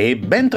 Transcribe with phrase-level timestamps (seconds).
[0.00, 0.48] E ben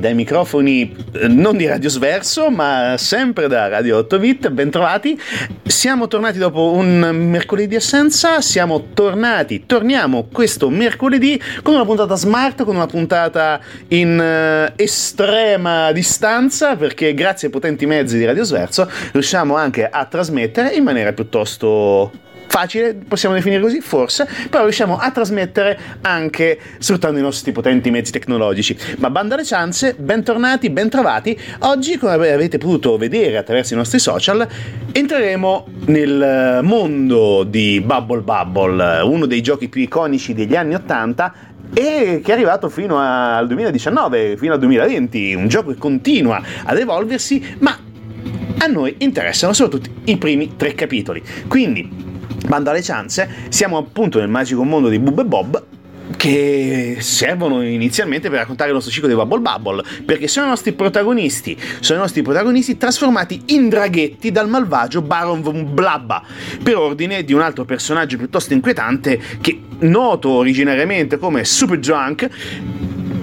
[0.00, 5.16] dai microfoni eh, non di Radio Sverso, ma sempre da Radio 8 Bit, ben trovati.
[5.62, 12.64] Siamo tornati dopo un mercoledì assenza, siamo tornati, torniamo questo mercoledì con una puntata smart,
[12.64, 18.90] con una puntata in uh, estrema distanza, perché grazie ai potenti mezzi di Radio Sverso
[19.12, 22.10] riusciamo anche a trasmettere in maniera piuttosto
[22.50, 28.10] facile, possiamo definire così, forse, però riusciamo a trasmettere anche sfruttando i nostri potenti mezzi
[28.10, 28.76] tecnologici.
[28.98, 31.38] Ma banda alle ciance, bentornati, bentrovati.
[31.60, 34.46] Oggi, come avete potuto vedere attraverso i nostri social,
[34.90, 41.34] entreremo nel mondo di Bubble Bubble, uno dei giochi più iconici degli anni 80
[41.72, 46.76] e che è arrivato fino al 2019, fino al 2020, un gioco che continua ad
[46.76, 47.78] evolversi, ma
[48.58, 51.22] a noi interessano soprattutto i primi tre capitoli.
[51.48, 51.99] Quindi
[52.50, 55.64] Bando alle ciance, siamo appunto nel magico mondo di Bub e Bob
[56.16, 60.72] che servono inizialmente per raccontare il nostro ciclo di Bubble Bubble, perché sono i nostri
[60.72, 66.24] protagonisti, sono i nostri protagonisti trasformati in draghetti dal malvagio Baron von Blabba,
[66.60, 72.28] per ordine di un altro personaggio piuttosto inquietante che, noto originariamente come Super Drunk,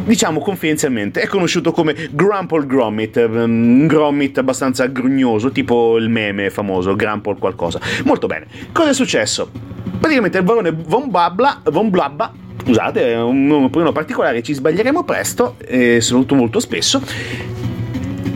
[0.08, 6.96] diciamo confidenzialmente, è conosciuto come Grumple Gromit, un Gromit abbastanza grugnoso, tipo il meme famoso,
[6.96, 7.80] Grumple qualcosa.
[8.06, 8.48] Molto bene.
[8.72, 9.52] Cosa è successo?
[10.00, 12.34] Praticamente il barone Von Blabla, Von Blabba
[12.68, 17.02] scusate, è un nome particolare, ci sbaglieremo presto, e soprattutto molto spesso,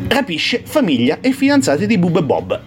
[0.07, 2.61] rapisce famiglia e fidanzati di Bub e Bob.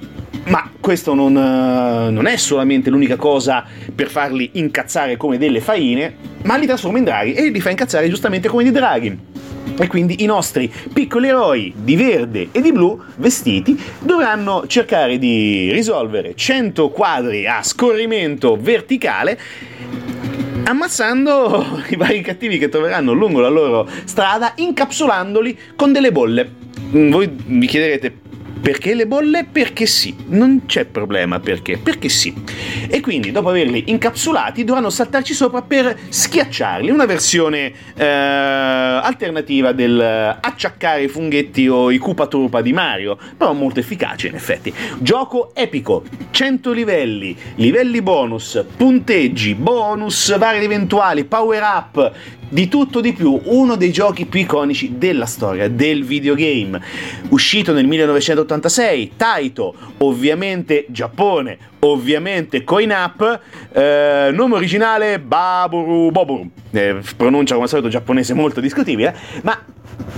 [0.47, 6.57] Ma questo non, non, è solamente l'unica cosa per farli incazzare come delle faine, ma
[6.57, 9.33] li trasforma in draghi e li fa incazzare giustamente come dei draghi.
[9.77, 15.71] E quindi i nostri piccoli eroi di verde e di blu vestiti dovranno cercare di
[15.73, 19.39] risolvere 100 quadri a scorrimento verticale
[20.65, 26.63] ammazzando i vari cattivi che troveranno lungo la loro strada, incapsulandoli con delle bolle.
[26.91, 28.24] Voi mi chiederete
[28.65, 29.45] perché le bolle?
[29.45, 32.33] Perché sì, non c'è problema perché, perché sì.
[32.89, 40.01] E quindi dopo averli incapsulati dovranno saltarci sopra per schiacciarli, una versione eh, alternativa del
[40.01, 44.73] acciaccare i funghetti o i Koopa Troopa di Mario, però molto efficace in effetti.
[44.99, 52.13] Gioco epico, 100 livelli, livelli bonus, punteggi, bonus vari eventuali, power up,
[52.55, 56.81] di tutto di più, uno dei giochi più iconici della storia del videogame.
[57.31, 63.41] Uscito nel 1986, Taito, ovviamente Giappone, ovviamente Coin Up,
[63.73, 69.61] eh, nome originale Baburu Boburu, eh, pronuncia come al solito giapponese molto discutibile, ma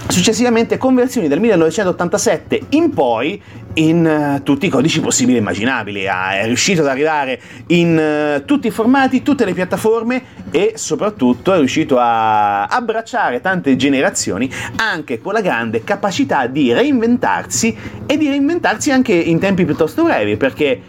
[0.08, 3.42] Successivamente conversioni dal 1987 in poi
[3.74, 8.44] in uh, tutti i codici possibili e immaginabili, ah, è riuscito ad arrivare in uh,
[8.44, 15.20] tutti i formati, tutte le piattaforme e soprattutto è riuscito a abbracciare tante generazioni anche
[15.20, 20.80] con la grande capacità di reinventarsi e di reinventarsi anche in tempi piuttosto brevi perché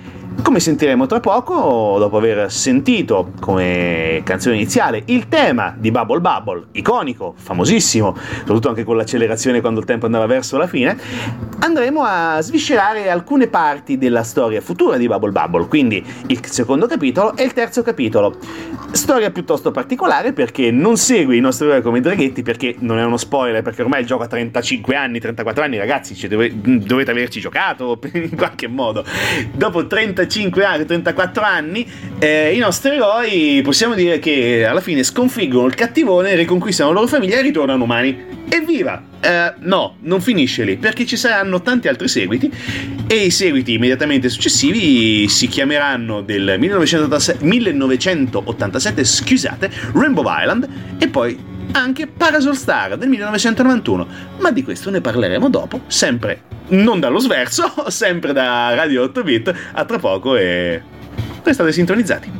[0.41, 6.67] come sentiremo tra poco, dopo aver sentito come canzone iniziale il tema di Bubble Bubble,
[6.73, 10.97] iconico, famosissimo, soprattutto anche con l'accelerazione quando il tempo andava verso la fine,
[11.59, 17.35] andremo a sviscerare alcune parti della storia futura di Bubble Bubble, quindi il secondo capitolo
[17.35, 18.35] e il terzo capitolo.
[18.91, 23.17] Storia piuttosto particolare perché non segue i nostri eroi come draghetti, perché non è uno
[23.17, 27.39] spoiler, perché ormai il gioco ha 35 anni, 34 anni, ragazzi, cioè dove, dovete averci
[27.39, 29.03] giocato in qualche modo.
[29.53, 30.26] Dopo 35
[30.63, 31.87] anni, 34 anni,
[32.19, 37.07] eh, i nostri eroi possiamo dire che alla fine sconfiggono il cattivone, riconquistano la loro
[37.07, 38.35] famiglia e ritornano umani.
[38.49, 39.03] Evviva!
[39.17, 42.49] Uh, no, non finisce lì, perché ci saranno tanti altri seguiti
[43.07, 51.55] e i seguiti immediatamente successivi si chiameranno del 1987, 1987 scusate, Rainbow Island e poi
[51.71, 54.07] anche Parasol Star del 1991,
[54.39, 59.53] ma di questo ne parleremo dopo, sempre non dallo sverso, sempre da Radio 8 Bit,
[59.73, 60.81] a tra poco e
[61.43, 62.36] restate sintonizzati.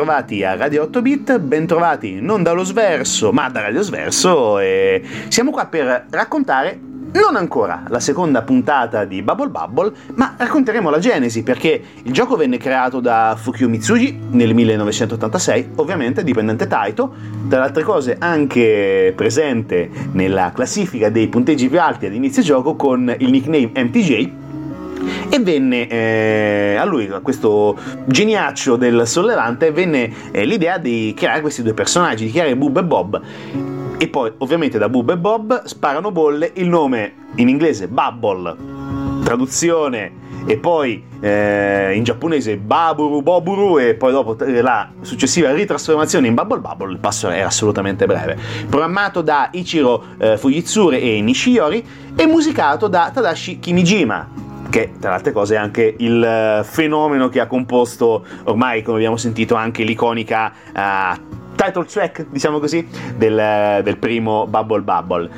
[0.00, 5.50] Bentrovati a Radio 8 Bit, bentrovati non dallo Sverso, ma da Radio Sverso e siamo
[5.50, 6.80] qua per raccontare
[7.12, 12.36] non ancora la seconda puntata di Bubble Bubble, ma racconteremo la genesi perché il gioco
[12.36, 17.12] venne creato da Fukio Mitsugi nel 1986, ovviamente dipendente Taito,
[17.50, 22.74] tra le altre cose anche presente nella classifica dei punteggi più alti ad inizio gioco
[22.74, 24.39] con il nickname MTJ
[25.28, 31.40] e venne eh, a lui, a questo geniaccio del sollevante, venne eh, l'idea di creare
[31.40, 33.20] questi due personaggi, di creare Bub e Bob.
[33.98, 38.56] E poi, ovviamente, da Bub e Bob sparano bolle il nome in inglese Bubble,
[39.22, 46.34] traduzione e poi eh, in giapponese Baburu Boburu e poi dopo la successiva ritrasformazione in
[46.34, 48.38] Bubble Bubble il passo era assolutamente breve
[48.68, 51.86] programmato da Ichiro eh, Fujitsure e Nishiyori
[52.16, 57.28] e musicato da Tadashi Kimijima che tra le altre cose è anche il eh, fenomeno
[57.28, 61.20] che ha composto ormai, come abbiamo sentito, anche l'iconica uh,
[61.56, 62.86] title track, diciamo così,
[63.16, 65.30] del, del primo Bubble Bubble.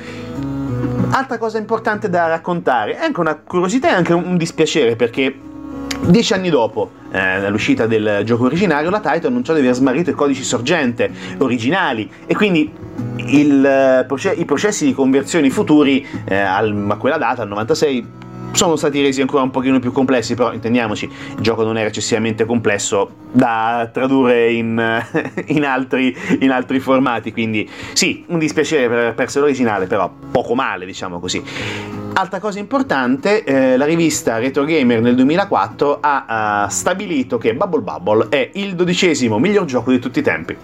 [1.11, 5.51] Altra cosa importante da raccontare, è anche una curiosità e anche un dispiacere perché
[6.05, 10.15] Dieci anni dopo eh, l'uscita del gioco originario, la Taito annunciò di aver smarrito i
[10.15, 11.09] codici sorgente
[11.39, 12.73] originali e quindi
[13.19, 16.61] il, eh, i processi di conversione futuri eh, a
[16.99, 18.07] quella data, al 96,
[18.53, 22.45] sono stati resi ancora un pochino più complessi, però intendiamoci, il gioco non era eccessivamente
[22.45, 25.03] complesso da tradurre in,
[25.47, 30.55] in, altri, in altri, formati, quindi sì, un dispiacere per aver perso l'originale, però poco
[30.55, 31.43] male, diciamo così.
[32.15, 37.81] Altra cosa importante, eh, la rivista Retro Gamer nel 2004 ha, ha stabilito che Bubble
[37.81, 40.57] Bubble è il dodicesimo miglior gioco di tutti i tempi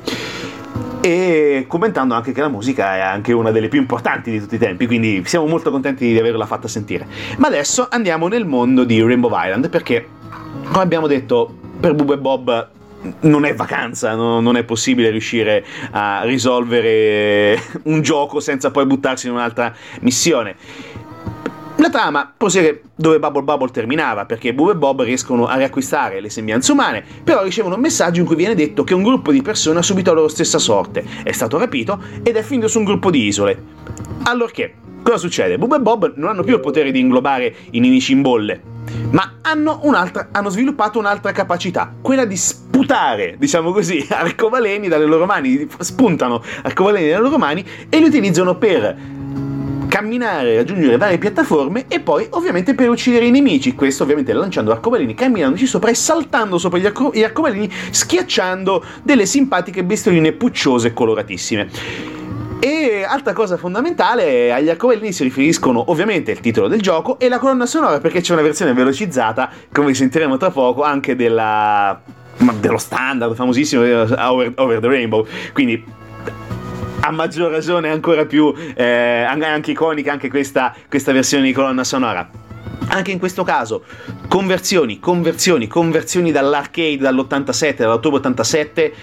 [1.09, 4.59] e commentando anche che la musica è anche una delle più importanti di tutti i
[4.59, 7.07] tempi, quindi siamo molto contenti di averla fatta sentire.
[7.38, 10.07] Ma adesso andiamo nel mondo di Rainbow Island perché,
[10.71, 12.69] come abbiamo detto, per Bub e Bob
[13.21, 14.41] non è vacanza, no?
[14.41, 20.57] non è possibile riuscire a risolvere un gioco senza poi buttarsi in un'altra missione.
[21.81, 26.29] La trama prosegue dove Bubble Bubble terminava, perché Bub e Bob riescono a riacquistare le
[26.29, 29.79] sembianze umane, però ricevono un messaggio in cui viene detto che un gruppo di persone
[29.79, 33.13] ha subito la loro stessa sorte, è stato rapito ed è finito su un gruppo
[33.13, 33.63] di isole.
[34.25, 35.57] Allorché, cosa succede?
[35.57, 38.61] Bub e Bob non hanno più il potere di inglobare i nemici in bolle,
[39.13, 39.81] ma hanno,
[40.33, 47.11] hanno sviluppato un'altra capacità, quella di sputare, diciamo così, arcobaleni dalle loro mani, spuntano arcobaleni
[47.11, 48.97] dalle loro mani e li utilizzano per
[49.99, 53.75] camminare, raggiungere varie piattaforme e poi ovviamente per uccidere i nemici.
[53.75, 59.26] Questo ovviamente lanciando arcobaleni, camminandoci sopra e saltando sopra gli, arco- gli arcobaleni, schiacciando delle
[59.26, 61.69] simpatiche bestioline pucciose e coloratissime.
[62.61, 67.38] E altra cosa fondamentale, agli arcobaleni si riferiscono ovviamente il titolo del gioco e la
[67.38, 72.00] colonna sonora perché c'è una versione velocizzata, come sentiremo tra poco, anche della,
[72.61, 75.26] dello standard famosissimo Over, Over the Rainbow.
[75.52, 75.97] Quindi
[77.00, 82.28] a maggior ragione ancora più eh, anche iconica anche questa, questa versione di colonna sonora.
[82.90, 83.85] Anche in questo caso,
[84.28, 88.95] conversioni, conversioni, conversioni dall'arcade dall'87, dall'ottobre 87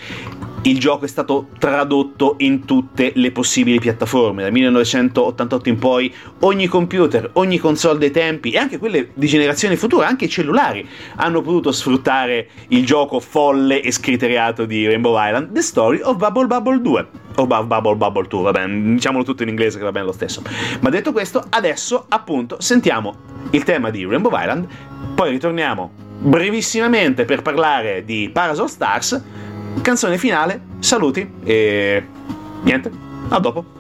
[0.64, 4.42] il gioco è stato tradotto in tutte le possibili piattaforme.
[4.42, 9.78] Dal 1988 in poi ogni computer, ogni console dei tempi e anche quelle di generazione
[9.78, 10.88] futura, anche i cellulari,
[11.18, 16.48] hanno potuto sfruttare il gioco folle e scriteriato di Rainbow Island, The Story of Bubble
[16.48, 17.25] Bubble 2.
[17.38, 20.42] O Bubble Bubble 2, va bene, diciamolo tutto in inglese che va bene lo stesso.
[20.80, 23.16] Ma detto questo, adesso appunto sentiamo
[23.52, 24.68] il tema di Rainbow Island,
[25.14, 29.22] poi ritorniamo brevissimamente per parlare di Parasol Stars
[29.82, 32.04] canzone finale, saluti e
[32.64, 32.92] niente,
[33.30, 33.75] a dopo.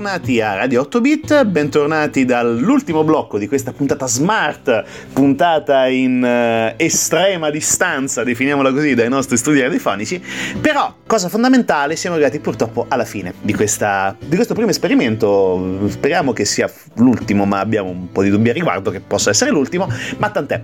[0.00, 6.74] Bentornati a Radio 8 Bit, bentornati dall'ultimo blocco di questa puntata smart, puntata in uh,
[6.82, 10.18] estrema distanza, definiamola così, dai nostri studi radiofonici.
[10.58, 15.86] Però, cosa fondamentale, siamo arrivati purtroppo alla fine di, questa, di questo primo esperimento.
[15.88, 19.50] Speriamo che sia l'ultimo, ma abbiamo un po' di dubbi a riguardo che possa essere
[19.50, 20.62] l'ultimo, ma tant'è.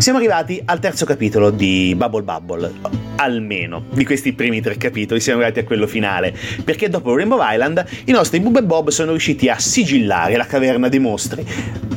[0.00, 2.72] Siamo arrivati al terzo capitolo di Bubble Bubble,
[3.16, 7.84] almeno di questi primi tre capitoli, siamo arrivati a quello finale, perché dopo Rainbow Island
[8.06, 11.44] i nostri Bub e Bob sono riusciti a sigillare la caverna dei mostri,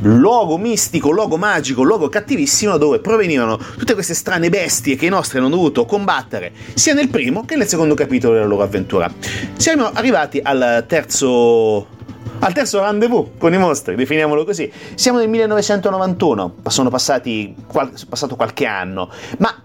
[0.01, 5.38] luogo mistico, luogo magico, luogo cattivissimo dove provenivano tutte queste strane bestie che i nostri
[5.38, 9.10] hanno dovuto combattere sia nel primo che nel secondo capitolo della loro avventura.
[9.55, 11.88] Siamo arrivati al terzo
[12.44, 14.70] al terzo rendezvous con i mostri, definiamolo così.
[14.96, 19.64] Siamo nel 1991, sono passati qual- passato qualche anno, ma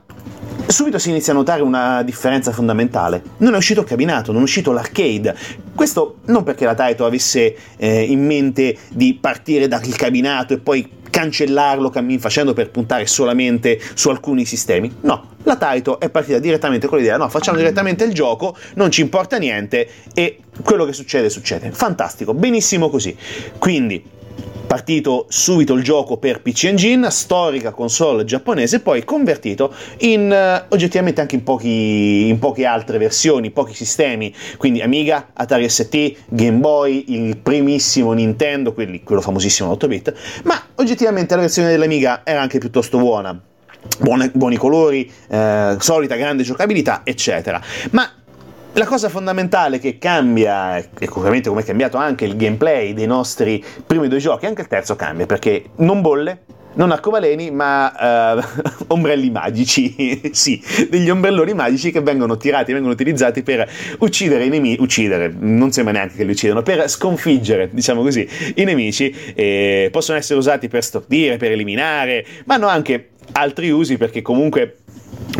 [0.67, 3.23] subito si inizia a notare una differenza fondamentale.
[3.39, 5.35] Non è uscito il cabinato, non è uscito l'arcade.
[5.75, 10.89] Questo non perché la Taito avesse eh, in mente di partire dal cabinato e poi
[11.11, 14.95] cancellarlo cammin facendo per puntare solamente su alcuni sistemi.
[15.00, 19.00] No, la Taito è partita direttamente con l'idea, no, facciamo direttamente il gioco, non ci
[19.00, 21.71] importa niente e quello che succede succede.
[21.73, 23.17] Fantastico, benissimo così.
[23.59, 24.17] Quindi
[24.69, 31.23] partito subito il gioco per PC Engine, storica console giapponese, poi convertito in uh, oggettivamente
[31.23, 37.05] anche in, pochi, in poche altre versioni, pochi sistemi, quindi Amiga, Atari ST, Game Boy,
[37.09, 42.99] il primissimo Nintendo, quelli, quello famosissimo 8-bit, ma oggettivamente la versione dell'Amiga era anche piuttosto
[42.99, 43.41] buona.
[44.01, 47.61] Buone, buoni colori, eh, solita grande giocabilità, eccetera.
[47.91, 48.11] Ma
[48.73, 53.65] la cosa fondamentale che cambia, e ovviamente come è cambiato anche il gameplay dei nostri
[53.85, 56.43] primi due giochi, anche il terzo cambia, perché non bolle,
[56.75, 60.31] non arcobaleni, ma uh, ombrelli magici.
[60.33, 64.81] sì, degli ombrelloni magici che vengono tirati, vengono utilizzati per uccidere i nemici.
[64.81, 69.13] Uccidere, non sembra neanche che li uccidano, per sconfiggere, diciamo così, i nemici.
[69.35, 74.77] E possono essere usati per stordire, per eliminare, ma hanno anche altri usi perché comunque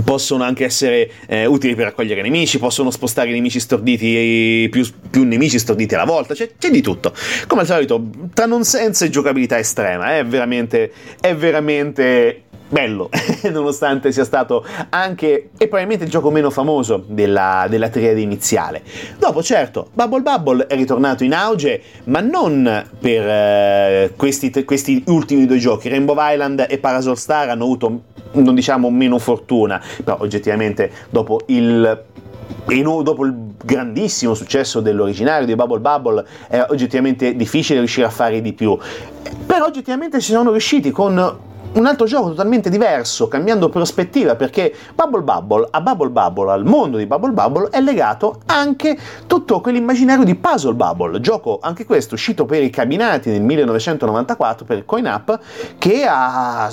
[0.04, 5.25] possono anche essere eh, utili per raccogliere nemici, possono spostare i nemici storditi, più, più
[5.25, 7.12] nemici storditi alla volta, c'è, c'è, di tutto.
[7.47, 13.09] Come al solito, tra nonsense e giocabilità estrema, è veramente, è veramente bello,
[13.50, 18.83] nonostante sia stato anche e probabilmente il gioco meno famoso della, della triade iniziale.
[19.18, 25.47] Dopo, certo, Bubble Bubble è ritornato in auge, ma non per eh, questi, questi, ultimi
[25.47, 25.88] due giochi.
[25.88, 28.02] Rainbow Island e Parasol Star hanno avuto,
[28.42, 32.04] non diciamo meno fortuna, però oggettivamente dopo il
[32.71, 38.40] e dopo il grandissimo successo dell'originario di Bubble Bubble è oggettivamente difficile riuscire a fare
[38.40, 38.76] di più.
[39.47, 45.23] Però oggettivamente ci sono riusciti con un altro gioco totalmente diverso, cambiando prospettiva, perché Bubble
[45.23, 50.35] Bubble, a Bubble Bubble, al mondo di Bubble Bubble, è legato anche tutto quell'immaginario di
[50.35, 55.38] Puzzle Bubble, gioco anche questo uscito per i cabinati nel 1994 per il Coin Up,
[55.78, 56.71] che ha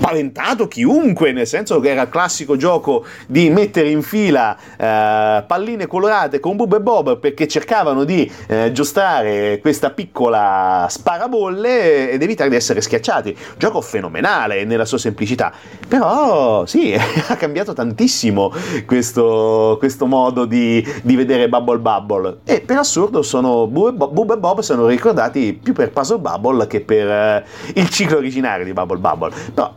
[0.00, 5.86] spaventato chiunque, nel senso che era il classico gioco di mettere in fila eh, palline
[5.86, 12.48] colorate con Bub e Bob perché cercavano di eh, giostrare questa piccola sparabolle ed evitare
[12.48, 13.36] di essere schiacciati.
[13.58, 15.52] Gioco fenomenale nella sua semplicità,
[15.86, 16.94] però sì,
[17.28, 18.52] ha cambiato tantissimo
[18.86, 24.60] questo, questo modo di, di, vedere Bubble Bubble e per assurdo sono Bub e, Bob,
[24.60, 29.32] sono ricordati più per Puzzle Bubble che per eh, il ciclo originario di Bubble Bubble.
[29.52, 29.74] Però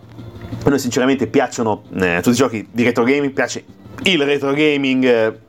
[0.63, 3.63] a noi sinceramente piacciono eh, tutti i giochi di retro gaming, piace
[4.03, 5.39] il retro gaming eh,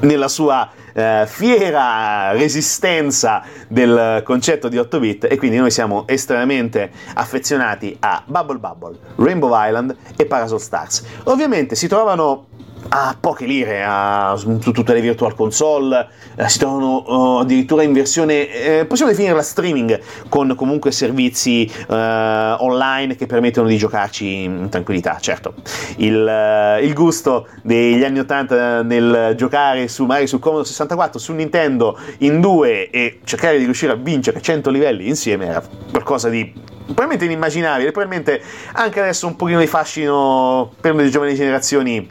[0.00, 6.90] nella sua eh, fiera resistenza del concetto di 8 bit e quindi noi siamo estremamente
[7.14, 11.04] affezionati a Bubble Bubble, Rainbow Island e Parasol Stars.
[11.24, 12.46] Ovviamente si trovano
[12.88, 17.92] a poche lire a, su tutte le virtual console, eh, si trovano uh, addirittura in
[17.92, 24.68] versione, eh, possiamo definirla streaming, con comunque servizi uh, online che permettono di giocarci in
[24.68, 25.18] tranquillità.
[25.20, 25.54] Certo,
[25.96, 31.32] il, uh, il, gusto degli anni 80 nel giocare su magari su Commodore 64, su
[31.32, 36.52] Nintendo in due e cercare di riuscire a vincere 100 livelli insieme era qualcosa di
[36.84, 42.08] probabilmente inimmaginabile, probabilmente anche adesso un pochino di fascino per le giovani generazioni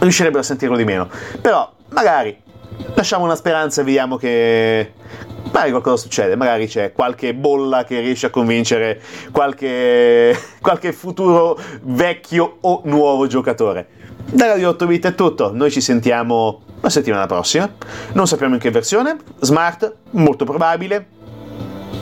[0.00, 1.08] riuscirebbero a sentirlo di meno.
[1.40, 2.36] Però magari
[2.94, 4.92] lasciamo una speranza e vediamo che
[5.44, 9.00] magari qualcosa succede, magari c'è qualche bolla che riesce a convincere
[9.32, 13.98] qualche, qualche futuro vecchio o nuovo giocatore.
[14.24, 17.72] Da Radio 8 bit è tutto, noi ci sentiamo la settimana prossima,
[18.12, 21.04] non sappiamo in che versione, smart, molto probabile,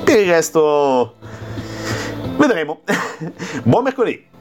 [0.04, 1.14] per il resto
[2.37, 2.80] vedremo.
[3.64, 4.38] Buon mercoledì!